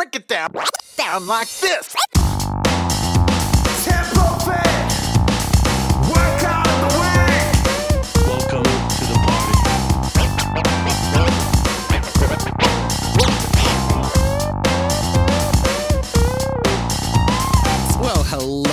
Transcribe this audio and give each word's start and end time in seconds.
Break 0.00 0.16
it 0.16 0.28
down, 0.28 0.54
down 0.96 1.26
like 1.26 1.50
this. 1.60 1.94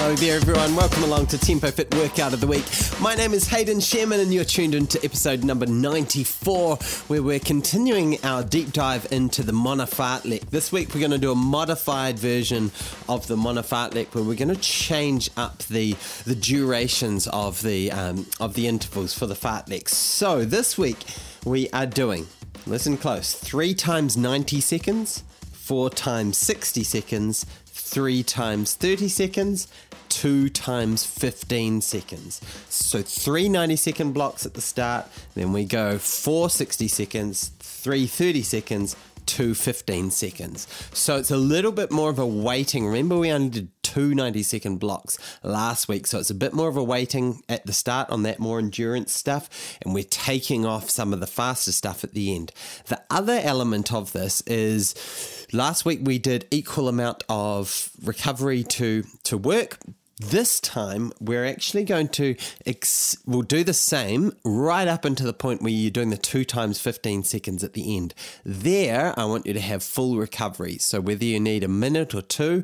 Hello 0.08 0.16
there, 0.16 0.38
everyone. 0.38 0.74
Welcome 0.74 1.04
along 1.04 1.26
to 1.28 1.38
Tempo 1.38 1.70
Fit 1.70 1.94
Workout 1.94 2.32
of 2.32 2.40
the 2.40 2.48
Week. 2.48 2.64
My 3.02 3.14
name 3.14 3.34
is 3.34 3.46
Hayden 3.50 3.82
Shearman, 3.82 4.22
and 4.22 4.34
you're 4.34 4.46
tuned 4.46 4.74
into 4.74 4.98
episode 5.04 5.44
number 5.44 5.66
94, 5.66 6.78
where 7.08 7.22
we're 7.22 7.42
continuing 7.42 8.18
our 8.24 8.42
deep 8.42 8.72
dive 8.72 9.06
into 9.12 9.44
the 9.44 9.52
Mona 9.52 9.86
fartlek. 9.86 10.50
This 10.50 10.72
week, 10.72 10.94
we're 10.94 11.02
going 11.02 11.12
to 11.12 11.18
do 11.18 11.34
a 11.34 11.36
modified 11.36 12.18
version 12.18 12.72
of 13.10 13.28
the 13.28 13.36
Mona 13.36 13.64
fartlek, 13.64 14.16
where 14.16 14.24
we're 14.24 14.38
going 14.38 14.48
to 14.48 14.62
change 14.62 15.30
up 15.36 15.58
the 15.64 15.98
the 16.24 16.36
durations 16.36 17.28
of 17.28 17.62
the 17.62 17.92
um, 17.92 18.28
of 18.40 18.54
the 18.54 18.66
intervals 18.66 19.14
for 19.14 19.26
the 19.26 19.36
fartlek. 19.36 19.90
So 19.90 20.46
this 20.46 20.78
week, 20.78 21.04
we 21.44 21.70
are 21.72 21.86
doing. 21.86 22.28
Listen 22.66 22.96
close. 22.96 23.34
Three 23.34 23.74
times 23.74 24.16
90 24.16 24.62
seconds, 24.62 25.26
four 25.52 25.90
times 25.90 26.38
60 26.38 26.86
seconds, 26.86 27.46
three 27.88 28.22
times 28.22 28.76
30 28.76 29.08
seconds, 29.08 29.68
two 30.10 30.50
times 30.50 31.06
15 31.06 31.82
seconds. 31.82 32.42
So 32.70 33.02
three 33.02 33.48
90 33.50 33.76
second 33.78 34.14
blocks 34.14 34.46
at 34.46 34.54
the 34.54 34.62
start, 34.62 35.08
then 35.36 35.54
we 35.54 35.66
go 35.66 35.98
four 35.98 36.50
60 36.50 36.88
seconds, 36.88 37.52
three 37.60 38.06
30 38.06 38.42
seconds, 38.42 38.96
two 39.26 39.54
15 39.54 40.12
seconds. 40.12 40.68
So 40.94 41.18
it's 41.18 41.32
a 41.32 41.38
little 41.38 41.72
bit 41.72 41.92
more 41.92 42.10
of 42.10 42.20
a 42.20 42.26
waiting. 42.26 42.86
Remember, 42.86 43.18
we 43.18 43.32
only 43.32 43.50
did 43.50 43.77
two 43.98 44.14
90 44.14 44.44
second 44.44 44.78
blocks 44.78 45.18
last 45.42 45.88
week. 45.88 46.06
So 46.06 46.20
it's 46.20 46.30
a 46.30 46.36
bit 46.36 46.54
more 46.54 46.68
of 46.68 46.78
a 46.78 46.84
waiting 46.84 47.42
at 47.50 47.66
the 47.66 47.74
start 47.74 48.12
on 48.12 48.22
that 48.24 48.38
more 48.38 48.60
endurance 48.60 49.12
stuff. 49.12 49.50
And 49.82 49.92
we're 49.92 50.04
taking 50.04 50.68
off 50.68 50.92
some 50.92 51.14
of 51.14 51.20
the 51.20 51.26
faster 51.26 51.72
stuff 51.72 52.04
at 52.04 52.14
the 52.14 52.36
end. 52.36 52.52
The 52.90 53.02
other 53.10 53.42
element 53.42 53.92
of 53.92 54.14
this 54.14 54.42
is 54.42 55.48
last 55.52 55.84
week 55.84 56.02
we 56.04 56.20
did 56.20 56.46
equal 56.52 56.88
amount 56.88 57.24
of 57.28 57.90
recovery 58.04 58.64
to, 58.66 59.04
to 59.24 59.36
work. 59.36 59.80
This 60.20 60.60
time 60.60 61.12
we're 61.20 61.46
actually 61.46 61.84
going 61.84 62.10
to 62.10 62.36
ex- 62.68 63.18
we'll 63.26 63.42
do 63.42 63.64
the 63.64 63.74
same 63.74 64.32
right 64.44 64.88
up 64.88 65.06
until 65.06 65.26
the 65.26 65.34
point 65.34 65.64
where 65.64 65.72
you're 65.72 65.90
doing 65.90 66.12
the 66.12 66.18
two 66.18 66.46
times 66.46 66.80
15 66.80 67.24
seconds 67.24 67.64
at 67.64 67.74
the 67.74 67.98
end. 67.98 68.14
There, 68.46 69.16
I 69.18 69.26
want 69.26 69.48
you 69.48 69.54
to 69.54 69.60
have 69.60 69.82
full 69.82 70.18
recovery. 70.18 70.78
So 70.78 71.02
whether 71.02 71.26
you 71.26 71.40
need 71.40 71.64
a 71.64 71.68
minute 71.68 72.14
or 72.14 72.22
two, 72.22 72.64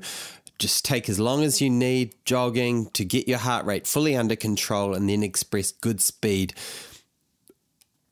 just 0.60 0.86
take 0.86 1.10
as 1.10 1.20
long 1.20 1.44
as 1.44 1.62
you 1.62 1.70
need 1.70 2.16
jogging 2.26 2.90
to 2.92 3.04
get 3.04 3.28
your 3.28 3.40
heart 3.40 3.66
rate 3.66 3.88
fully 3.88 4.16
under 4.16 4.36
control 4.36 4.94
and 4.94 5.10
then 5.10 5.24
express 5.24 5.72
good 5.72 6.02
speed 6.02 6.54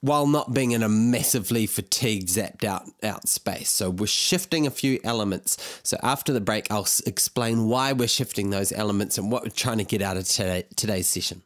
while 0.01 0.25
not 0.25 0.51
being 0.51 0.71
in 0.71 0.81
a 0.81 0.89
massively 0.89 1.67
fatigued, 1.67 2.27
zapped 2.27 2.63
out, 2.63 2.83
out 3.03 3.27
space. 3.27 3.69
So 3.69 3.89
we're 3.89 4.07
shifting 4.07 4.65
a 4.65 4.71
few 4.71 4.99
elements. 5.03 5.79
So 5.83 5.97
after 6.01 6.33
the 6.33 6.41
break, 6.41 6.71
I'll 6.71 6.87
explain 7.05 7.67
why 7.67 7.93
we're 7.93 8.07
shifting 8.07 8.49
those 8.49 8.71
elements 8.71 9.19
and 9.19 9.31
what 9.31 9.43
we're 9.43 9.49
trying 9.49 9.77
to 9.77 9.83
get 9.83 10.01
out 10.01 10.17
of 10.17 10.27
today, 10.27 10.65
today's 10.75 11.07
session. 11.07 11.43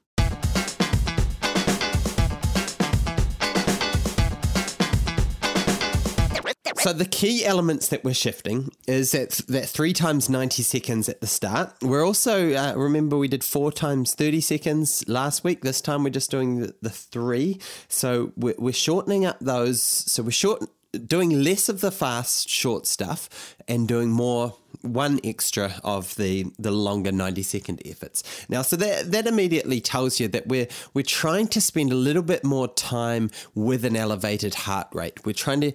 So 6.86 6.94
the 6.94 7.03
key 7.03 7.44
elements 7.44 7.88
that 7.88 8.03
we're 8.03 8.14
shifting 8.14 8.69
is 8.88 9.14
that 9.14 9.41
that 9.47 9.67
three 9.67 9.91
times 9.91 10.30
ninety 10.30 10.61
seconds 10.61 11.09
at 11.09 11.19
the 11.19 11.25
start. 11.25 11.73
We're 11.81 12.05
also 12.05 12.53
uh, 12.53 12.75
remember 12.75 13.17
we 13.17 13.28
did 13.28 13.44
four 13.44 13.72
times 13.72 14.14
thirty 14.14 14.39
seconds 14.39 15.03
last 15.08 15.44
week. 15.44 15.61
This 15.61 15.81
time 15.81 16.03
we're 16.03 16.11
just 16.11 16.30
doing 16.30 16.59
the, 16.59 16.75
the 16.83 16.91
three. 16.91 17.59
So 17.88 18.34
we're, 18.35 18.53
we're 18.59 18.72
shortening 18.72 19.25
up 19.25 19.40
those. 19.40 19.81
So 19.81 20.22
we're 20.22 20.29
short 20.29 20.63
doing 21.07 21.44
less 21.44 21.69
of 21.69 21.81
the 21.81 21.90
fast 21.90 22.50
short 22.50 22.85
stuff 22.85 23.56
and 23.68 23.88
doing 23.88 24.12
more 24.12 24.56
one 24.85 25.19
extra 25.23 25.75
of 25.84 26.16
the 26.16 26.46
the 26.57 26.72
longer 26.72 27.12
90 27.12 27.41
second 27.44 27.81
efforts. 27.85 28.23
Now 28.50 28.62
so 28.62 28.75
that 28.78 29.12
that 29.12 29.28
immediately 29.28 29.81
tells 29.81 30.19
you 30.19 30.28
that 30.29 30.47
we're 30.47 30.68
we're 30.94 31.03
trying 31.03 31.47
to 31.50 31.62
spend 31.62 31.91
a 31.91 31.96
little 31.96 32.23
bit 32.23 32.44
more 32.44 32.68
time 32.68 33.29
with 33.53 33.85
an 33.85 33.95
elevated 33.95 34.56
heart 34.56 34.88
rate. 34.94 35.25
We're 35.25 35.34
trying 35.34 35.62
to 35.62 35.72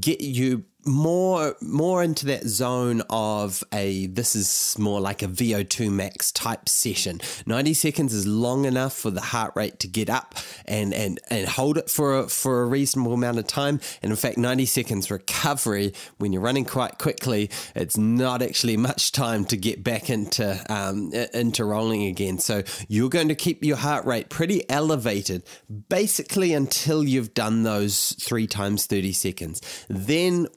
get 0.00 0.20
you 0.20 0.64
more 0.84 1.56
more 1.60 2.02
into 2.02 2.26
that 2.26 2.46
zone 2.46 3.02
of 3.08 3.62
a 3.72 4.06
this 4.06 4.34
is 4.34 4.76
more 4.78 5.00
like 5.00 5.22
a 5.22 5.28
VO2 5.28 5.90
max 5.90 6.32
type 6.32 6.68
session. 6.68 7.20
90 7.46 7.74
seconds 7.74 8.12
is 8.12 8.26
long 8.26 8.64
enough 8.64 8.92
for 8.92 9.10
the 9.10 9.20
heart 9.20 9.52
rate 9.54 9.78
to 9.80 9.88
get 9.88 10.10
up 10.10 10.34
and 10.66 10.92
and 10.92 11.20
and 11.30 11.48
hold 11.48 11.78
it 11.78 11.88
for 11.88 12.20
a, 12.20 12.28
for 12.28 12.62
a 12.62 12.66
reasonable 12.66 13.12
amount 13.12 13.38
of 13.38 13.46
time. 13.46 13.80
And 14.02 14.10
in 14.10 14.16
fact 14.16 14.38
90 14.38 14.66
seconds 14.66 15.10
recovery 15.10 15.94
when 16.18 16.32
you're 16.32 16.42
running 16.42 16.64
quite 16.64 16.98
quickly 16.98 17.50
it's 17.74 17.96
not 17.96 18.42
actually 18.42 18.76
much 18.76 19.12
time 19.12 19.44
to 19.46 19.56
get 19.56 19.84
back 19.84 20.10
into 20.10 20.64
um, 20.68 21.12
into 21.32 21.64
rolling 21.64 22.04
again. 22.06 22.38
So 22.38 22.62
you're 22.88 23.10
going 23.10 23.28
to 23.28 23.34
keep 23.34 23.64
your 23.64 23.76
heart 23.76 24.04
rate 24.04 24.28
pretty 24.28 24.68
elevated 24.68 25.44
basically 25.88 26.52
until 26.52 27.04
you've 27.04 27.34
done 27.34 27.62
those 27.62 28.14
3 28.20 28.46
times 28.46 28.86
30 28.86 29.12
seconds. 29.12 29.86
Then 29.88 30.48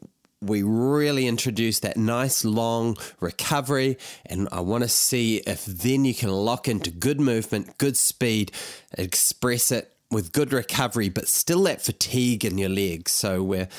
we 0.42 0.64
really 0.64 1.28
introduce 1.28 1.80
that 1.80 1.98
nice 1.98 2.46
long 2.46 2.98
recovery. 3.20 3.98
And 4.26 4.48
I 4.52 4.60
want 4.60 4.84
to 4.84 4.90
see 4.90 5.38
if 5.38 5.66
then 5.66 6.06
you 6.06 6.14
can 6.14 6.30
lock 6.30 6.68
into 6.68 6.92
good 6.92 7.20
movement, 7.20 7.78
good 7.78 7.98
speed, 7.98 8.52
express 8.98 9.72
it 9.72 9.92
with 10.12 10.32
good 10.32 10.54
recovery, 10.54 11.10
but 11.10 11.28
still 11.28 11.64
that 11.64 11.82
fatigue 11.82 12.46
in 12.46 12.58
your 12.58 12.70
legs. 12.70 13.12
So 13.12 13.44
we're. 13.44 13.70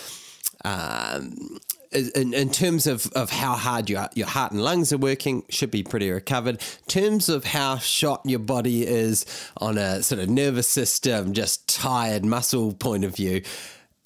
Um, 0.64 1.58
in, 1.92 2.34
in 2.34 2.50
terms 2.50 2.86
of, 2.86 3.06
of 3.12 3.30
how 3.30 3.54
hard 3.54 3.88
your, 3.88 4.08
your 4.14 4.26
heart 4.26 4.52
and 4.52 4.62
lungs 4.62 4.92
are 4.92 4.98
working, 4.98 5.44
should 5.48 5.70
be 5.70 5.82
pretty 5.82 6.10
recovered. 6.10 6.56
In 6.56 6.86
terms 6.88 7.28
of 7.28 7.44
how 7.44 7.78
shot 7.78 8.22
your 8.24 8.40
body 8.40 8.86
is 8.86 9.24
on 9.58 9.78
a 9.78 10.02
sort 10.02 10.20
of 10.20 10.28
nervous 10.28 10.68
system, 10.68 11.32
just 11.32 11.68
tired 11.68 12.24
muscle 12.24 12.74
point 12.74 13.04
of 13.04 13.14
view, 13.14 13.42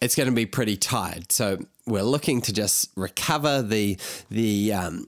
it's 0.00 0.14
going 0.14 0.28
to 0.28 0.34
be 0.34 0.46
pretty 0.46 0.76
tired. 0.76 1.30
So 1.30 1.58
we're 1.86 2.02
looking 2.02 2.40
to 2.42 2.52
just 2.52 2.90
recover 2.96 3.62
the 3.62 3.98
the 4.30 4.72
um, 4.72 5.06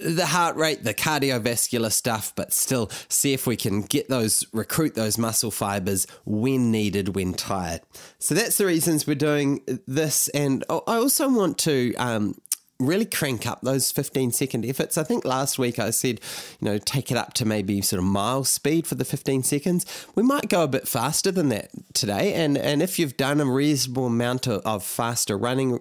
the 0.00 0.26
heart 0.26 0.56
rate, 0.56 0.82
the 0.82 0.94
cardiovascular 0.94 1.92
stuff, 1.92 2.32
but 2.34 2.52
still 2.52 2.90
see 3.08 3.32
if 3.32 3.46
we 3.46 3.56
can 3.56 3.82
get 3.82 4.08
those 4.08 4.44
recruit 4.52 4.94
those 4.94 5.16
muscle 5.16 5.50
fibers 5.50 6.06
when 6.24 6.70
needed 6.70 7.14
when 7.14 7.34
tired. 7.34 7.80
So 8.18 8.34
that's 8.34 8.58
the 8.58 8.66
reasons 8.66 9.06
we're 9.06 9.14
doing 9.14 9.62
this, 9.86 10.28
and 10.28 10.64
I 10.68 10.96
also 10.96 11.28
want 11.28 11.58
to. 11.58 11.94
Um, 11.96 12.36
Really 12.78 13.06
crank 13.06 13.46
up 13.46 13.60
those 13.62 13.90
15 13.90 14.32
second 14.32 14.66
efforts. 14.66 14.98
I 14.98 15.02
think 15.02 15.24
last 15.24 15.58
week 15.58 15.78
I 15.78 15.90
said, 15.90 16.20
you 16.60 16.68
know, 16.68 16.78
take 16.78 17.10
it 17.10 17.16
up 17.16 17.32
to 17.34 17.44
maybe 17.44 17.80
sort 17.80 17.98
of 17.98 18.04
mile 18.04 18.44
speed 18.44 18.86
for 18.86 18.94
the 18.94 19.04
15 19.04 19.42
seconds. 19.42 19.86
We 20.14 20.22
might 20.22 20.48
go 20.48 20.62
a 20.62 20.68
bit 20.68 20.86
faster 20.86 21.32
than 21.32 21.48
that 21.50 21.70
today. 21.94 22.34
And, 22.34 22.58
and 22.58 22.82
if 22.82 22.98
you've 22.98 23.16
done 23.16 23.40
a 23.40 23.46
reasonable 23.46 24.06
amount 24.06 24.46
of, 24.46 24.60
of 24.66 24.84
faster 24.84 25.38
running, 25.38 25.80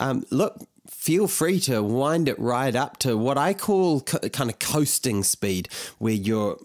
um, 0.00 0.24
look, 0.30 0.58
feel 0.88 1.28
free 1.28 1.60
to 1.60 1.82
wind 1.82 2.28
it 2.28 2.38
right 2.38 2.74
up 2.74 2.98
to 2.98 3.16
what 3.16 3.38
I 3.38 3.54
call 3.54 4.00
co- 4.02 4.18
kind 4.28 4.50
of 4.50 4.58
coasting 4.58 5.22
speed, 5.22 5.68
where 5.98 6.12
you're 6.12 6.58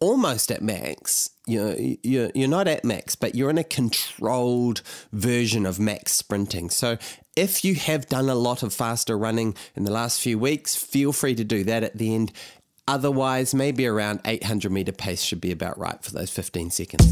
almost 0.00 0.50
at 0.50 0.62
max. 0.62 1.30
You're, 1.46 1.76
you're, 2.02 2.30
you're 2.34 2.48
not 2.48 2.68
at 2.68 2.84
max, 2.84 3.14
but 3.14 3.34
you're 3.34 3.50
in 3.50 3.58
a 3.58 3.64
controlled 3.64 4.82
version 5.12 5.64
of 5.66 5.78
max 5.78 6.12
sprinting. 6.12 6.70
So 6.70 6.98
if 7.36 7.64
you 7.64 7.74
have 7.74 8.08
done 8.08 8.28
a 8.28 8.34
lot 8.34 8.62
of 8.62 8.74
faster 8.74 9.16
running 9.16 9.54
in 9.74 9.84
the 9.84 9.92
last 9.92 10.20
few 10.20 10.38
weeks, 10.38 10.74
feel 10.74 11.12
free 11.12 11.34
to 11.34 11.44
do 11.44 11.64
that 11.64 11.82
at 11.82 11.96
the 11.98 12.14
end. 12.14 12.32
Otherwise, 12.88 13.52
maybe 13.52 13.86
around 13.86 14.20
800 14.24 14.70
meter 14.70 14.92
pace 14.92 15.22
should 15.22 15.40
be 15.40 15.50
about 15.50 15.76
right 15.78 16.02
for 16.02 16.12
those 16.12 16.30
15 16.30 16.70
seconds. 16.70 17.10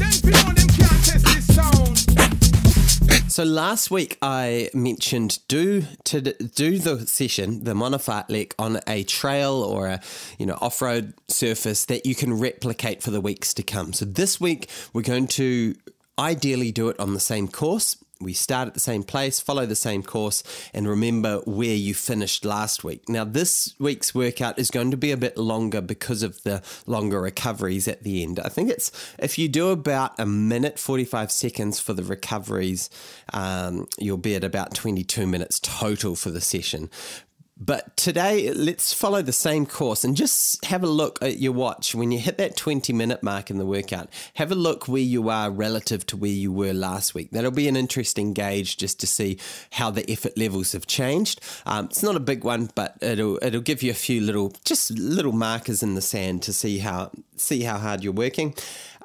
So 3.35 3.43
last 3.43 3.91
week 3.91 4.17
I 4.21 4.69
mentioned 4.73 5.39
do 5.49 5.83
to 6.05 6.21
do 6.21 6.79
the 6.79 7.05
session, 7.05 7.65
the 7.65 7.75
Mona 7.75 7.97
fartlek 7.97 8.53
on 8.57 8.79
a 8.87 9.03
trail 9.03 9.55
or 9.55 9.87
a 9.87 9.99
you 10.39 10.45
know 10.45 10.57
off-road 10.61 11.13
surface 11.27 11.83
that 11.83 12.05
you 12.05 12.15
can 12.15 12.39
replicate 12.39 13.03
for 13.03 13.11
the 13.11 13.19
weeks 13.19 13.53
to 13.55 13.61
come. 13.61 13.91
So 13.91 14.05
this 14.05 14.39
week 14.39 14.69
we're 14.93 15.01
going 15.01 15.27
to 15.27 15.75
ideally 16.17 16.71
do 16.71 16.87
it 16.87 16.97
on 16.97 17.13
the 17.13 17.19
same 17.19 17.49
course. 17.49 17.97
We 18.21 18.33
start 18.33 18.69
at 18.69 18.73
the 18.73 18.79
same 18.79 19.03
place, 19.03 19.41
follow 19.41 19.65
the 19.65 19.75
same 19.75 20.01
course, 20.01 20.41
and 20.73 20.87
remember 20.87 21.39
where 21.39 21.75
you 21.75 21.93
finished 21.93 22.45
last 22.45 22.83
week. 22.83 23.09
Now, 23.09 23.25
this 23.25 23.75
week's 23.77 24.15
workout 24.15 24.57
is 24.57 24.71
going 24.71 24.91
to 24.91 24.97
be 24.97 25.11
a 25.11 25.17
bit 25.17 25.37
longer 25.37 25.81
because 25.81 26.23
of 26.23 26.41
the 26.43 26.63
longer 26.87 27.19
recoveries 27.19 27.89
at 27.89 28.03
the 28.03 28.23
end. 28.23 28.39
I 28.39 28.47
think 28.47 28.69
it's 28.69 28.89
if 29.19 29.37
you 29.37 29.49
do 29.49 29.69
about 29.69 30.17
a 30.17 30.25
minute 30.25 30.79
45 30.79 31.29
seconds 31.29 31.79
for 31.79 31.93
the 31.93 32.03
recoveries, 32.03 32.89
um, 33.33 33.87
you'll 33.99 34.17
be 34.17 34.35
at 34.35 34.45
about 34.45 34.73
22 34.73 35.27
minutes 35.27 35.59
total 35.59 36.15
for 36.15 36.29
the 36.31 36.41
session 36.41 36.89
But 37.57 37.95
today, 37.95 38.51
let's 38.51 38.91
follow 38.91 39.21
the 39.21 39.31
same 39.31 39.65
course 39.65 40.03
and 40.03 40.17
just 40.17 40.65
have 40.65 40.83
a 40.83 40.87
look 40.87 41.17
at 41.21 41.39
your 41.39 41.53
watch. 41.53 41.95
When 41.95 42.11
you 42.11 42.19
hit 42.19 42.37
that 42.37 42.57
20 42.57 42.91
minute 42.91 43.23
mark 43.23 43.49
in 43.49 43.57
the 43.57 43.65
workout, 43.65 44.09
have 44.33 44.51
a 44.51 44.55
look 44.55 44.89
where 44.89 45.01
you 45.01 45.29
are 45.29 45.49
relative 45.49 46.05
to 46.07 46.17
where 46.17 46.29
you 46.29 46.51
were 46.51 46.73
last 46.73 47.15
week. 47.15 47.31
That'll 47.31 47.51
be 47.51 47.69
an 47.69 47.77
interesting 47.77 48.33
gauge 48.33 48.75
just 48.75 48.99
to 48.99 49.07
see 49.07 49.39
how 49.71 49.89
the 49.89 50.09
effort 50.11 50.37
levels 50.37 50.73
have 50.73 50.85
changed. 50.85 51.39
Um, 51.65 51.85
it's 51.85 52.03
not 52.03 52.17
a 52.17 52.19
big 52.19 52.43
one, 52.43 52.71
but 52.75 52.97
it'll 52.99 53.39
it'll 53.41 53.61
give 53.61 53.81
you 53.81 53.91
a 53.91 53.93
few 53.95 54.19
little 54.19 54.51
just 54.65 54.91
little 54.91 55.31
markers 55.31 55.81
in 55.81 55.95
the 55.95 56.01
sand 56.01 56.43
to 56.43 56.51
see 56.51 56.79
how 56.79 57.11
see 57.37 57.61
how 57.61 57.77
hard 57.77 58.03
you're 58.03 58.11
working. 58.11 58.53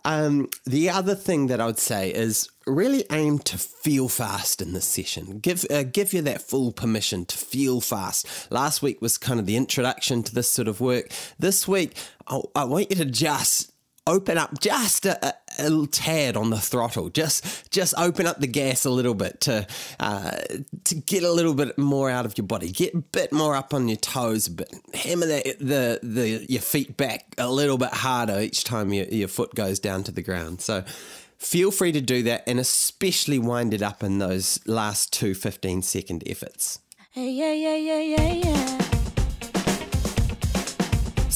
Um, 0.04 0.48
the 0.64 0.90
other 0.90 1.14
thing 1.14 1.48
that 1.48 1.60
I 1.60 1.66
would 1.66 1.78
say 1.78 2.10
is 2.10 2.48
really 2.66 3.04
aim 3.10 3.38
to 3.40 3.58
feel 3.58 4.08
fast 4.08 4.62
in 4.62 4.72
this 4.72 4.86
session. 4.86 5.38
Give 5.38 5.64
uh, 5.70 5.82
give 5.82 6.12
you 6.12 6.22
that 6.22 6.42
full 6.42 6.72
permission 6.72 7.24
to 7.26 7.36
feel 7.36 7.80
fast. 7.80 8.50
Last 8.50 8.82
week 8.82 9.00
was 9.00 9.18
kind 9.18 9.40
of 9.40 9.46
the 9.46 9.56
introduction 9.56 10.22
to 10.22 10.34
this 10.34 10.50
sort 10.50 10.68
of 10.68 10.80
work. 10.80 11.10
This 11.38 11.66
week, 11.66 11.96
I, 12.26 12.40
I 12.54 12.64
want 12.64 12.90
you 12.90 12.96
to 12.96 13.04
just 13.04 13.72
open 14.06 14.38
up 14.38 14.60
just 14.60 15.06
a, 15.06 15.34
a, 15.60 15.86
tad 15.86 16.36
on 16.36 16.50
the 16.50 16.58
throttle. 16.58 17.08
Just 17.08 17.70
just 17.70 17.94
open 17.96 18.26
up 18.26 18.38
the 18.38 18.46
gas 18.46 18.84
a 18.84 18.90
little 18.90 19.14
bit 19.14 19.40
to 19.42 19.66
uh, 19.98 20.36
to 20.84 20.94
get 20.94 21.22
a 21.22 21.30
little 21.30 21.54
bit 21.54 21.76
more 21.78 22.10
out 22.10 22.26
of 22.26 22.36
your 22.36 22.46
body. 22.46 22.70
Get 22.70 22.94
a 22.94 22.98
bit 22.98 23.32
more 23.32 23.54
up 23.54 23.74
on 23.74 23.88
your 23.88 23.96
toes 23.96 24.46
a 24.46 24.50
bit. 24.52 24.72
Hammer 24.94 25.26
the 25.26 25.56
the, 25.60 26.00
the 26.02 26.46
your 26.48 26.62
feet 26.62 26.96
back 26.96 27.34
a 27.38 27.50
little 27.50 27.78
bit 27.78 27.92
harder 27.92 28.40
each 28.40 28.64
time 28.64 28.92
your, 28.92 29.06
your 29.06 29.28
foot 29.28 29.54
goes 29.54 29.78
down 29.78 30.04
to 30.04 30.12
the 30.12 30.22
ground. 30.22 30.60
So 30.60 30.84
feel 31.38 31.70
free 31.70 31.92
to 31.92 32.00
do 32.00 32.22
that 32.24 32.44
and 32.46 32.60
especially 32.60 33.38
wind 33.38 33.72
it 33.74 33.82
up 33.82 34.02
in 34.02 34.18
those 34.18 34.60
last 34.66 35.12
two 35.12 35.34
15 35.34 35.82
second 35.82 36.22
efforts. 36.26 36.80
Yeah, 37.14 37.52
yeah, 37.52 37.74
yeah, 37.74 38.00
yeah, 38.00 38.32
yeah. 38.32 38.89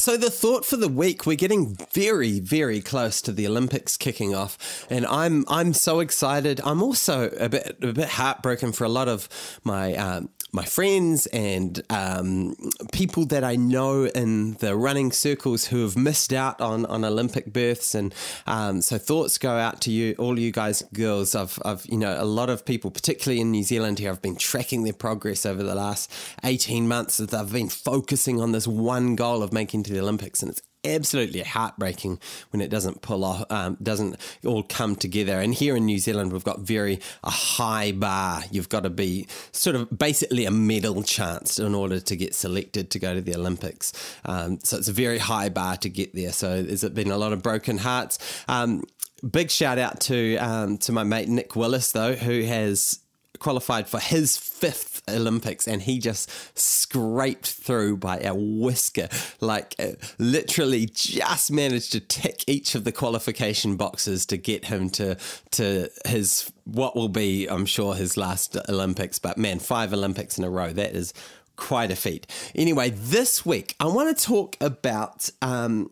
So, 0.05 0.17
the 0.17 0.29
thought 0.29 0.65
for 0.65 0.77
the 0.77 0.87
week, 0.87 1.25
we're 1.25 1.35
getting 1.35 1.75
very, 1.91 2.39
very 2.39 2.79
close 2.79 3.23
to 3.23 3.31
the 3.31 3.47
Olympics 3.47 3.97
kicking 3.97 4.35
off, 4.35 4.85
and 4.87 5.03
I'm 5.03 5.45
I'm 5.47 5.73
so 5.73 5.99
excited. 5.99 6.61
I'm 6.63 6.83
also 6.83 7.31
a 7.31 7.49
bit 7.49 7.77
a 7.81 7.91
bit 7.91 8.09
heartbroken 8.09 8.71
for 8.71 8.83
a 8.83 8.87
lot 8.87 9.09
of 9.09 9.27
my 9.63 9.95
um, 9.95 10.29
my 10.55 10.65
friends 10.65 11.27
and 11.27 11.83
um, 11.89 12.55
people 12.93 13.25
that 13.25 13.43
I 13.43 13.57
know 13.57 14.05
in 14.05 14.53
the 14.53 14.75
running 14.75 15.11
circles 15.11 15.65
who 15.65 15.81
have 15.83 15.97
missed 15.97 16.31
out 16.31 16.61
on, 16.61 16.85
on 16.85 17.03
Olympic 17.03 17.51
berths. 17.51 17.93
And 17.93 18.15
um, 18.47 18.81
so 18.81 18.97
thoughts 18.97 19.37
go 19.37 19.51
out 19.51 19.81
to 19.81 19.91
you, 19.91 20.15
all 20.17 20.39
you 20.39 20.51
guys, 20.51 20.81
girls. 20.93 21.35
I've, 21.35 21.59
I've, 21.65 21.85
you 21.87 21.97
know, 21.97 22.15
a 22.17 22.23
lot 22.23 22.49
of 22.49 22.65
people, 22.65 22.89
particularly 22.89 23.41
in 23.41 23.51
New 23.51 23.63
Zealand 23.63 23.99
here, 23.99 24.09
have 24.09 24.21
been 24.21 24.37
tracking 24.37 24.83
their 24.83 24.93
progress 24.93 25.45
over 25.45 25.61
the 25.61 25.75
last 25.75 26.11
18 26.43 26.87
months. 26.87 27.17
That 27.17 27.31
they've 27.31 27.51
been 27.51 27.69
focusing 27.69 28.39
on 28.39 28.53
this 28.53 28.65
one 28.65 29.15
goal 29.15 29.43
of 29.43 29.51
making 29.51 29.83
to 29.83 29.93
the 29.93 29.99
Olympics. 29.99 30.41
And 30.41 30.51
it's 30.51 30.61
absolutely 30.85 31.41
heartbreaking 31.41 32.19
when 32.51 32.61
it 32.61 32.69
doesn't 32.69 33.01
pull 33.01 33.23
off, 33.23 33.45
um, 33.49 33.77
doesn't 33.81 34.17
all 34.45 34.63
come 34.63 34.95
together. 34.95 35.39
And 35.39 35.53
here 35.53 35.75
in 35.75 35.85
New 35.85 35.99
Zealand, 35.99 36.31
we've 36.31 36.43
got 36.43 36.59
very 36.59 36.99
a 37.23 37.29
high 37.29 37.91
bar. 37.91 38.43
You've 38.51 38.69
got 38.69 38.83
to 38.83 38.89
be 38.89 39.27
sort 39.51 39.75
of 39.75 39.97
basically 39.97 40.45
a 40.45 40.51
medal 40.51 41.03
chance 41.03 41.59
in 41.59 41.75
order 41.75 41.99
to 41.99 42.15
get 42.15 42.35
selected 42.35 42.91
to 42.91 42.99
go 42.99 43.13
to 43.13 43.21
the 43.21 43.35
Olympics. 43.35 43.93
Um, 44.25 44.59
so 44.63 44.77
it's 44.77 44.87
a 44.87 44.93
very 44.93 45.17
high 45.17 45.49
bar 45.49 45.77
to 45.77 45.89
get 45.89 46.13
there. 46.13 46.31
So 46.31 46.61
there's 46.61 46.83
been 46.89 47.11
a 47.11 47.17
lot 47.17 47.33
of 47.33 47.41
broken 47.41 47.77
hearts. 47.77 48.19
Um, 48.47 48.83
big 49.29 49.49
shout 49.49 49.77
out 49.77 49.99
to 50.01 50.37
um, 50.37 50.77
to 50.79 50.91
my 50.91 51.03
mate 51.03 51.29
Nick 51.29 51.55
Willis 51.55 51.91
though, 51.91 52.13
who 52.13 52.43
has 52.43 52.99
qualified 53.39 53.87
for 53.87 53.99
his 53.99 54.37
fifth 54.37 55.01
Olympics 55.09 55.67
and 55.67 55.81
he 55.81 55.99
just 55.99 56.29
scraped 56.57 57.47
through 57.47 57.97
by 57.97 58.19
a 58.19 58.33
whisker. 58.33 59.07
Like, 59.41 59.75
uh, 59.79 59.91
literally 60.17 60.87
just 60.91 61.51
managed 61.51 61.91
to 61.93 61.99
tick 61.99 62.43
each 62.47 62.75
of 62.75 62.83
the 62.83 62.91
qualification 62.91 63.75
boxes 63.75 64.25
to 64.27 64.37
get 64.37 64.65
him 64.65 64.89
to, 64.91 65.17
to 65.51 65.89
his, 66.05 66.51
what 66.65 66.95
will 66.95 67.09
be, 67.09 67.47
I'm 67.47 67.65
sure, 67.65 67.95
his 67.95 68.17
last 68.17 68.57
Olympics. 68.69 69.19
But 69.19 69.37
man, 69.37 69.59
five 69.59 69.93
Olympics 69.93 70.37
in 70.37 70.43
a 70.43 70.49
row, 70.49 70.73
that 70.73 70.95
is 70.95 71.13
quite 71.55 71.91
a 71.91 71.95
feat. 71.95 72.27
Anyway, 72.53 72.89
this 72.89 73.45
week 73.45 73.75
I 73.79 73.85
want 73.85 74.17
to 74.17 74.25
talk 74.25 74.57
about 74.59 75.29
um, 75.41 75.91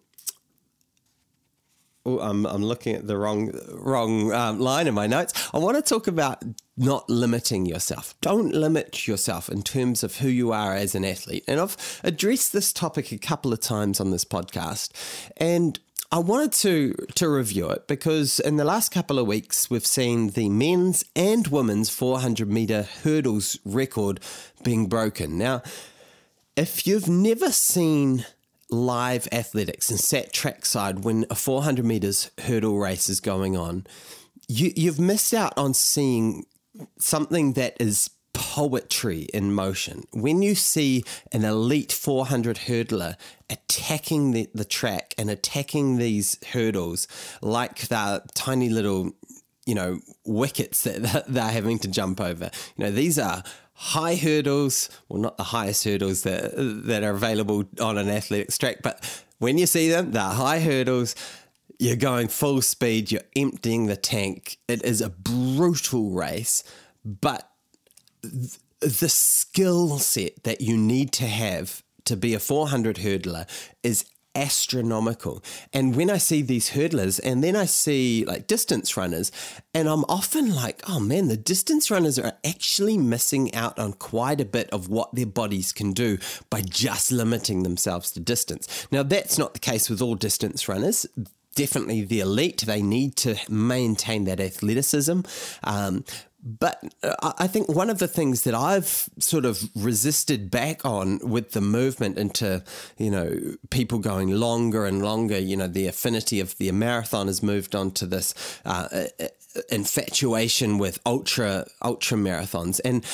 Oh, 2.06 2.20
I'm 2.20 2.46
I'm 2.46 2.64
looking 2.64 2.96
at 2.96 3.08
the 3.08 3.18
wrong 3.18 3.52
wrong 3.72 4.34
um, 4.34 4.60
line 4.60 4.88
in 4.88 4.94
my 4.94 5.08
notes. 5.08 5.34
I 5.54 5.58
want 5.58 5.78
to 5.78 5.82
talk 5.82 6.08
about 6.08 6.44
not 6.76 7.10
limiting 7.10 7.66
yourself. 7.66 8.14
Don't 8.20 8.54
limit 8.54 9.08
yourself 9.08 9.48
in 9.48 9.64
terms 9.64 10.04
of 10.04 10.18
who 10.18 10.28
you 10.28 10.52
are 10.52 10.76
as 10.76 10.96
an 10.96 11.06
athlete. 11.06 11.46
And 11.48 11.62
I've 11.62 12.02
addressed 12.04 12.52
this 12.52 12.74
topic 12.74 13.14
a 13.14 13.18
couple 13.18 13.54
of 13.54 13.62
times 13.62 14.02
on 14.02 14.12
this 14.12 14.26
podcast, 14.26 14.92
and 15.38 15.80
I 16.12 16.20
wanted 16.20 16.52
to 16.54 16.94
to 17.16 17.30
review 17.30 17.70
it 17.70 17.88
because 17.88 18.42
in 18.42 18.58
the 18.58 18.66
last 18.66 18.92
couple 18.92 19.18
of 19.18 19.26
weeks 19.26 19.70
we've 19.70 19.86
seen 19.86 20.32
the 20.32 20.50
men's 20.50 21.06
and 21.16 21.48
women's 21.48 21.90
400 21.90 22.50
meter 22.50 22.84
hurdles 23.04 23.58
record 23.64 24.20
being 24.62 24.88
broken. 24.88 25.38
Now, 25.38 25.64
if 26.58 26.86
you've 26.86 27.08
never 27.08 27.50
seen 27.50 28.26
live 28.74 29.28
athletics 29.32 29.90
and 29.90 30.00
sat 30.00 30.34
trackside 30.34 31.04
when 31.04 31.26
a 31.30 31.36
400 31.36 31.86
meters 31.86 32.32
hurdle 32.42 32.78
race 32.78 33.10
is 33.10 33.20
going 33.20 33.56
on, 33.56 33.86
you, 34.48 34.74
you've 34.76 35.00
missed 35.00 35.34
out 35.34 35.54
on 35.58 35.74
seeing 35.74 36.46
something 36.98 37.54
that 37.54 37.78
is 37.80 38.10
poetry 38.34 39.28
in 39.34 39.54
motion. 39.54 40.04
When 40.12 40.42
you 40.42 40.56
see 40.56 41.04
an 41.32 41.46
elite 41.46 41.92
400 41.92 42.58
hurdler 42.58 43.16
attacking 43.50 44.32
the, 44.32 44.50
the 44.54 44.66
track 44.66 45.14
and 45.18 45.30
attacking 45.30 45.98
these 45.98 46.38
hurdles 46.52 47.08
like 47.42 47.88
the 47.88 48.24
tiny 48.34 48.70
little, 48.70 49.12
you 49.66 49.76
know, 49.76 50.00
wickets 50.26 50.84
that 50.84 51.26
they're 51.28 51.52
having 51.52 51.80
to 51.80 51.88
jump 51.88 52.20
over, 52.20 52.50
you 52.76 52.86
know, 52.86 52.92
these 52.92 53.20
are 53.20 53.44
high 53.84 54.16
hurdles, 54.16 54.90
well, 55.10 55.22
not 55.22 55.36
the 55.36 55.44
highest 55.44 55.84
hurdles 55.84 56.24
that 56.24 56.54
that 56.56 57.04
are 57.04 57.12
available 57.12 57.66
on 57.82 57.98
an 57.98 58.10
athletics 58.10 58.58
track, 58.58 58.78
but 58.82 59.24
when 59.40 59.58
you 59.58 59.66
see 59.66 59.90
them, 59.90 60.12
they're 60.12 60.24
high 60.24 60.62
hurdles. 60.62 61.16
You're 61.80 61.98
going 61.98 62.30
full 62.30 62.62
speed. 62.62 63.12
You're 63.12 63.30
emptying 63.36 63.88
the 63.88 63.98
tank. 63.98 64.58
It 64.70 64.86
is 64.86 65.02
a 65.02 65.10
brutal 65.10 66.12
race, 66.12 66.64
but 67.04 67.50
th- 68.22 68.60
the 68.80 69.10
skill 69.10 70.00
set 70.00 70.44
that 70.44 70.62
you 70.62 70.78
need 70.78 71.12
to 71.14 71.28
have 71.28 71.84
to 72.06 72.16
be 72.16 72.34
a 72.34 72.40
400 72.40 72.98
hurdler 72.98 73.48
is 73.82 74.06
astronomical. 74.36 75.44
And 75.72 75.96
when 75.96 76.10
I 76.10 76.18
see 76.18 76.42
these 76.42 76.72
hurdlers 76.72 77.20
and 77.24 77.44
then 77.44 77.56
I 77.56 77.66
see 77.66 78.26
like 78.26 78.48
distance 78.48 78.98
runners, 78.98 79.32
and 79.74 79.88
I'm 79.88 80.04
often 80.06 80.54
like, 80.54 80.82
oh 80.88 81.00
man, 81.00 81.28
the 81.28 81.38
distance 81.38 81.90
runners 81.92 82.18
are 82.20 82.34
actually 82.46 82.98
missing 82.98 83.54
out 83.54 83.78
on 83.80 83.94
quite 83.94 84.42
a 84.42 84.46
bit 84.46 84.70
of 84.72 84.90
what 84.90 85.14
their 85.14 85.26
bodies 85.26 85.72
can 85.72 85.94
do 85.94 86.18
by 86.50 86.62
just 86.62 87.12
limiting 87.12 87.64
themselves 87.64 88.12
to 88.12 88.20
distance. 88.20 88.88
Now, 88.92 89.04
that's 89.04 89.38
not 89.38 89.54
the 89.54 89.60
case 89.60 89.90
with 89.90 90.02
all 90.02 90.16
distance 90.16 90.68
runners 90.68 91.06
definitely 91.56 92.04
the 92.04 92.20
elite. 92.20 92.62
They 92.62 92.82
need 92.82 93.16
to 93.18 93.36
maintain 93.50 94.26
that 94.26 94.40
athleticism. 94.40 95.22
Um, 95.64 96.04
but 96.44 96.84
uh, 97.02 97.32
I 97.38 97.48
think 97.48 97.70
one 97.70 97.90
of 97.90 98.00
the 98.00 98.08
things 98.08 98.42
that 98.42 98.54
I've 98.54 99.10
sort 99.18 99.46
of 99.46 99.64
resisted 99.76 100.52
back 100.52 100.86
on 100.86 101.20
with 101.20 101.52
the 101.52 101.62
movement 101.62 102.18
into, 102.18 102.64
you 102.98 103.10
know, 103.10 103.56
people 103.70 104.00
going 104.00 104.30
longer 104.30 104.86
and 104.86 105.02
longer, 105.02 105.40
you 105.40 105.56
know, 105.56 105.68
the 105.68 105.88
affinity 105.88 106.42
of 106.42 106.58
the 106.58 106.70
marathon 106.74 107.28
has 107.28 107.42
moved 107.42 107.76
on 107.76 107.92
to 107.92 108.06
this 108.06 108.34
uh, 108.66 108.88
uh, 108.92 109.28
infatuation 109.70 110.78
with 110.78 111.00
ultra, 111.06 111.66
ultra 111.82 112.18
marathons. 112.18 112.82
And 112.84 113.06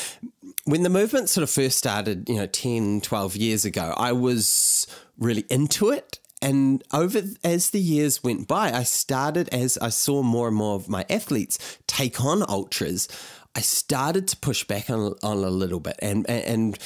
when 0.66 0.82
the 0.82 0.90
movement 0.90 1.30
sort 1.30 1.44
of 1.44 1.52
first 1.52 1.78
started, 1.78 2.28
you 2.28 2.36
know, 2.36 2.48
10, 2.48 3.02
12 3.02 3.36
years 3.36 3.64
ago, 3.64 3.94
I 3.96 4.12
was 4.12 4.88
really 5.20 5.46
into 5.52 5.90
it 5.90 6.18
and 6.42 6.84
over 6.94 7.22
as 7.44 7.72
the 7.72 7.80
years 7.80 8.24
went 8.24 8.48
by, 8.48 8.72
I 8.72 8.84
started 8.84 9.50
as 9.50 9.78
I 9.78 9.90
saw 9.90 10.24
more 10.24 10.48
and 10.48 10.56
more 10.56 10.76
of 10.76 10.90
my 10.90 11.06
athletes 11.10 11.78
take 11.88 12.24
on 12.24 12.44
ultras. 12.48 13.08
I 13.56 13.62
started 13.62 14.28
to 14.30 14.38
push 14.38 14.64
back 14.64 14.90
on, 14.90 15.16
on 15.22 15.38
a 15.38 15.50
little 15.50 15.80
bit, 15.80 15.98
and 16.02 16.30
and 16.30 16.78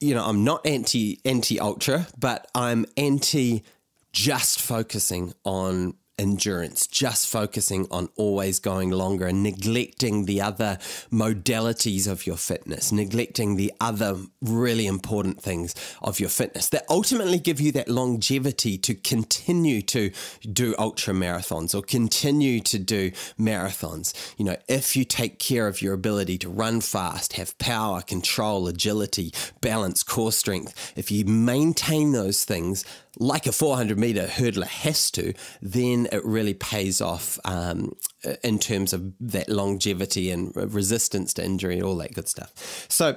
you 0.00 0.14
know 0.14 0.24
I'm 0.24 0.44
not 0.44 0.66
anti 0.66 1.20
anti 1.24 1.60
ultra, 1.60 2.06
but 2.18 2.48
I'm 2.54 2.86
anti 2.96 3.64
just 4.12 4.60
focusing 4.60 5.34
on 5.44 5.94
endurance, 6.18 6.86
just 6.86 7.28
focusing 7.28 7.86
on 7.90 8.08
always 8.16 8.58
going 8.58 8.90
longer 8.90 9.26
and 9.26 9.42
neglecting 9.42 10.24
the 10.24 10.40
other 10.40 10.78
modalities 11.12 12.10
of 12.10 12.26
your 12.26 12.36
fitness, 12.36 12.90
neglecting 12.90 13.56
the 13.56 13.72
other 13.80 14.16
really 14.42 14.86
important 14.86 15.40
things 15.40 15.74
of 16.02 16.18
your 16.20 16.28
fitness 16.28 16.68
that 16.70 16.84
ultimately 16.90 17.38
give 17.38 17.60
you 17.60 17.72
that 17.72 17.88
longevity 17.88 18.76
to 18.78 18.94
continue 18.94 19.80
to 19.82 20.10
do 20.52 20.74
ultra 20.78 21.14
marathons 21.14 21.74
or 21.74 21.82
continue 21.82 22.60
to 22.60 22.78
do 22.78 23.10
marathons. 23.38 24.12
You 24.36 24.44
know, 24.44 24.56
if 24.68 24.96
you 24.96 25.04
take 25.04 25.38
care 25.38 25.68
of 25.68 25.80
your 25.80 25.94
ability 25.94 26.38
to 26.38 26.48
run 26.48 26.80
fast, 26.80 27.34
have 27.34 27.56
power, 27.58 28.02
control, 28.02 28.66
agility, 28.66 29.32
balance, 29.60 30.02
core 30.02 30.32
strength, 30.32 30.92
if 30.96 31.10
you 31.10 31.24
maintain 31.24 32.12
those 32.12 32.44
things, 32.44 32.84
like 33.18 33.46
a 33.46 33.52
400 33.52 33.98
meter 33.98 34.26
hurdler 34.26 34.66
has 34.66 35.10
to, 35.12 35.34
then 35.60 36.07
it 36.12 36.24
really 36.24 36.54
pays 36.54 37.00
off 37.00 37.38
um, 37.44 37.94
in 38.42 38.58
terms 38.58 38.92
of 38.92 39.12
that 39.20 39.48
longevity 39.48 40.30
and 40.30 40.54
resistance 40.54 41.34
to 41.34 41.44
injury, 41.44 41.80
all 41.80 41.96
that 41.96 42.14
good 42.14 42.28
stuff. 42.28 42.86
So, 42.88 43.16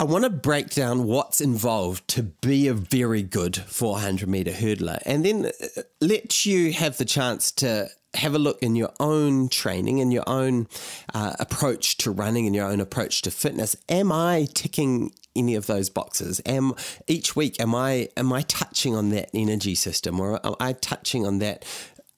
I 0.00 0.04
want 0.04 0.24
to 0.24 0.30
break 0.30 0.70
down 0.70 1.04
what's 1.04 1.40
involved 1.40 2.08
to 2.08 2.24
be 2.24 2.66
a 2.66 2.74
very 2.74 3.22
good 3.22 3.56
400 3.56 4.28
meter 4.28 4.50
hurdler 4.50 5.00
and 5.06 5.24
then 5.24 5.46
uh, 5.46 5.82
let 6.00 6.44
you 6.44 6.72
have 6.72 6.98
the 6.98 7.04
chance 7.04 7.52
to 7.52 7.88
have 8.14 8.34
a 8.34 8.38
look 8.38 8.62
in 8.62 8.76
your 8.76 8.92
own 9.00 9.48
training 9.48 10.00
and 10.00 10.12
your 10.12 10.24
own 10.26 10.68
uh, 11.14 11.34
approach 11.38 11.96
to 11.98 12.10
running 12.10 12.46
and 12.46 12.54
your 12.54 12.66
own 12.66 12.80
approach 12.80 13.22
to 13.22 13.30
fitness. 13.30 13.74
Am 13.88 14.12
I 14.12 14.46
ticking 14.54 15.12
any 15.34 15.54
of 15.54 15.66
those 15.66 15.88
boxes? 15.88 16.40
Am 16.46 16.74
each 17.06 17.34
week 17.34 17.58
am 17.60 17.74
I 17.74 18.08
am 18.16 18.32
I 18.32 18.42
touching 18.42 18.94
on 18.94 19.10
that 19.10 19.30
energy 19.32 19.74
system 19.74 20.20
or 20.20 20.44
am 20.46 20.54
I 20.60 20.74
touching 20.74 21.26
on 21.26 21.38
that 21.38 21.64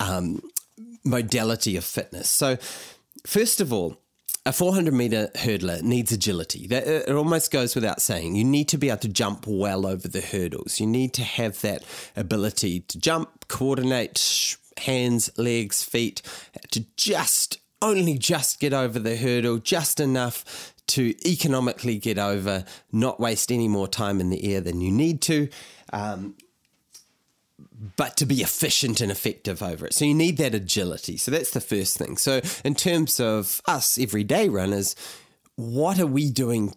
um, 0.00 0.40
modality 1.04 1.76
of 1.76 1.84
fitness? 1.84 2.28
So, 2.28 2.56
first 3.26 3.60
of 3.60 3.72
all, 3.72 3.98
a 4.46 4.52
400 4.52 4.92
meter 4.92 5.30
hurdler 5.36 5.80
needs 5.80 6.12
agility. 6.12 6.66
That, 6.66 6.86
it 6.86 7.10
almost 7.10 7.50
goes 7.50 7.74
without 7.74 8.02
saying. 8.02 8.34
You 8.34 8.44
need 8.44 8.68
to 8.68 8.78
be 8.78 8.90
able 8.90 8.98
to 8.98 9.08
jump 9.08 9.46
well 9.46 9.86
over 9.86 10.06
the 10.06 10.20
hurdles. 10.20 10.80
You 10.80 10.86
need 10.86 11.14
to 11.14 11.22
have 11.22 11.60
that 11.62 11.82
ability 12.14 12.80
to 12.80 12.98
jump, 12.98 13.48
coordinate 13.48 14.18
hands, 14.78 15.31
legs, 15.37 15.83
feet, 15.83 16.23
to 16.71 16.85
just 16.97 17.59
only 17.83 18.16
just 18.16 18.61
get 18.61 18.73
over 18.73 18.99
the 18.99 19.16
hurdle, 19.16 19.59
just 19.59 20.00
enough 20.00 20.73
to 20.87 21.14
economically 21.26 21.99
get 21.99 22.19
over, 22.19 22.64
not 22.93 23.21
waste 23.21 23.50
any 23.50 23.69
more 23.69 23.88
time 23.88 24.21
in 24.21 24.31
the 24.31 24.54
air 24.54 24.61
than 24.61 24.81
you 24.81 24.90
need 24.90 25.21
to. 25.23 25.49
Um, 25.93 26.35
but 27.97 28.16
to 28.16 28.26
be 28.26 28.37
efficient 28.37 29.00
and 29.00 29.11
effective 29.11 29.62
over 29.62 29.87
it. 29.87 29.95
So 29.95 30.04
you 30.04 30.14
need 30.14 30.38
that 30.38 30.54
agility. 30.54 31.16
So 31.16 31.31
that's 31.31 31.50
the 31.50 31.61
first 31.61 31.99
thing. 31.99 32.16
So 32.16 32.40
in 32.64 32.75
terms 32.75 33.21
of 33.21 33.61
us 33.66 33.99
everyday 33.99 34.49
runners, 34.49 34.97
what 35.57 36.00
are 36.00 36.07
we 36.07 36.31
doing 36.31 36.75